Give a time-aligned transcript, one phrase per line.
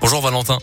[0.00, 0.58] Bonjour Valentin.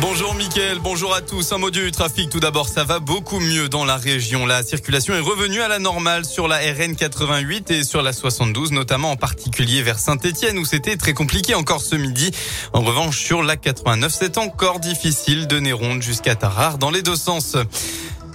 [0.00, 1.52] Bonjour Mickaël, bonjour à tous.
[1.52, 4.46] Un mot du trafic tout d'abord, ça va beaucoup mieux dans la région.
[4.46, 8.72] La circulation est revenue à la normale sur la RN 88 et sur la 72,
[8.72, 12.30] notamment en particulier vers Saint-Etienne où c'était très compliqué encore ce midi.
[12.72, 17.16] En revanche, sur la 89, c'est encore difficile de Néronde jusqu'à Tarare dans les deux
[17.16, 17.56] sens.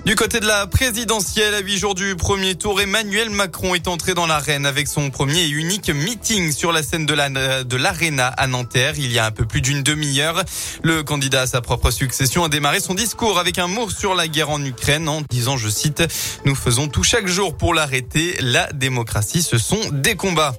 [0.06, 4.14] Du côté de la présidentielle, à huit jours du premier tour, Emmanuel Macron est entré
[4.14, 8.28] dans l'arène avec son premier et unique meeting sur la scène de la, de l'Arena
[8.28, 10.44] à Nanterre il y a un peu plus d'une demi-heure.
[10.84, 14.28] Le candidat à sa propre succession a démarré son discours avec un mot sur la
[14.28, 16.02] guerre en Ukraine en disant, je cite,
[16.46, 18.38] nous faisons tout chaque jour pour l'arrêter.
[18.40, 20.56] La démocratie, ce sont des combats.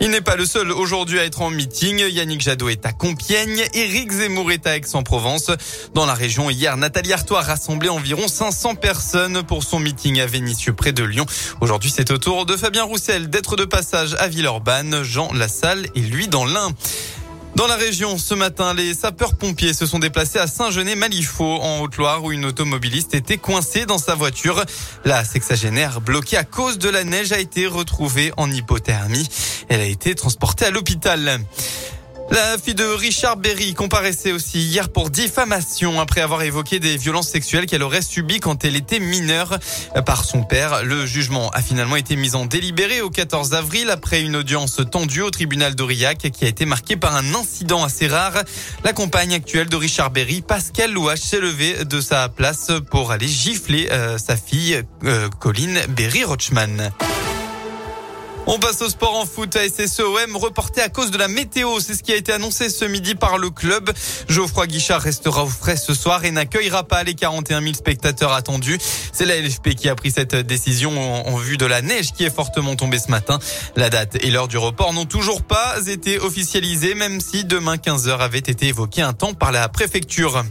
[0.00, 1.98] Il n'est pas le seul aujourd'hui à être en meeting.
[1.98, 3.64] Yannick Jadot est à Compiègne.
[3.72, 5.50] Éric Zemmour est à Aix-en-Provence.
[5.94, 10.26] Dans la région, hier, Nathalie Artois a rassemblé environ 500 personnes pour son meeting à
[10.26, 11.24] Vénissieux près de Lyon.
[11.60, 15.02] Aujourd'hui, c'est au tour de Fabien Roussel d'être de passage à Villeurbanne.
[15.02, 16.72] Jean Lassalle et lui dans l'Ain.
[17.56, 22.30] Dans la région, ce matin, les sapeurs-pompiers se sont déplacés à Saint-Genet-Malifaux, en Haute-Loire, où
[22.30, 24.62] une automobiliste était coincée dans sa voiture.
[25.06, 29.26] La sexagénaire, bloquée à cause de la neige, a été retrouvée en hypothermie.
[29.70, 31.40] Elle a été transportée à l'hôpital.
[32.30, 37.28] La fille de Richard Berry comparaissait aussi hier pour diffamation après avoir évoqué des violences
[37.28, 39.58] sexuelles qu'elle aurait subies quand elle était mineure
[40.04, 40.82] par son père.
[40.84, 45.22] Le jugement a finalement été mis en délibéré au 14 avril après une audience tendue
[45.22, 48.42] au tribunal d'Aurillac qui a été marquée par un incident assez rare.
[48.82, 53.28] La compagne actuelle de Richard Berry, Pascal Louache, s'est levée de sa place pour aller
[53.28, 56.90] gifler euh, sa fille euh, Colline Berry-Rochman.
[58.48, 61.80] On passe au sport en foot à SSEOM reporté à cause de la météo.
[61.80, 63.90] C'est ce qui a été annoncé ce midi par le club.
[64.28, 68.78] Geoffroy Guichard restera au frais ce soir et n'accueillera pas les 41 000 spectateurs attendus.
[69.12, 72.34] C'est la LFP qui a pris cette décision en vue de la neige qui est
[72.34, 73.40] fortement tombée ce matin.
[73.74, 78.18] La date et l'heure du report n'ont toujours pas été officialisées, même si demain 15h
[78.18, 80.44] avait été évoqué un temps par la préfecture.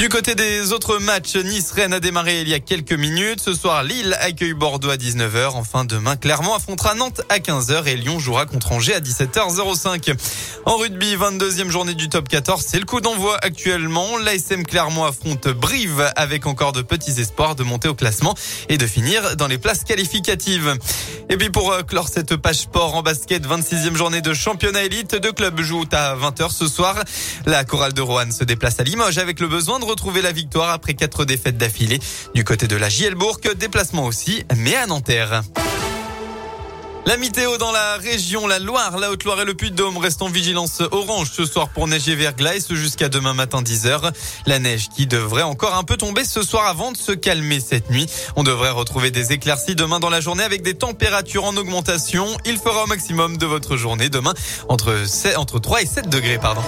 [0.00, 3.40] Du côté des autres matchs, Nice-Rennes a démarré il y a quelques minutes.
[3.40, 5.50] Ce soir, Lille accueille Bordeaux à 19h.
[5.56, 10.16] Enfin, demain, Clermont affrontera Nantes à 15h et Lyon jouera contre Angers à 17h05.
[10.64, 14.16] En rugby, 22e journée du top 14, c'est le coup d'envoi actuellement.
[14.16, 18.34] L'ASM Clermont affronte Brive avec encore de petits espoirs de monter au classement
[18.70, 20.78] et de finir dans les places qualificatives.
[21.28, 25.32] Et puis pour euh, clore cette page en basket, 26e journée de championnat élite, deux
[25.32, 26.96] clubs jouent à 20h ce soir.
[27.44, 30.70] La chorale de Roanne se déplace à Limoges avec le besoin de retrouver la victoire
[30.70, 31.98] après quatre défaites d'affilée.
[32.34, 35.42] Du côté de la JL Bourg, déplacement aussi, mais à Nanterre.
[37.06, 40.82] La météo dans la région, la Loire, la Haute-Loire et le Puy-de-Dôme restent en vigilance
[40.92, 44.12] orange ce soir pour neige et verglas jusqu'à demain matin 10h.
[44.46, 47.90] La neige qui devrait encore un peu tomber ce soir avant de se calmer cette
[47.90, 48.06] nuit.
[48.36, 52.26] On devrait retrouver des éclaircies demain dans la journée avec des températures en augmentation.
[52.44, 54.34] Il fera au maximum de votre journée demain
[54.68, 54.94] entre,
[55.36, 56.62] entre 3 et 7 degrés, pardon.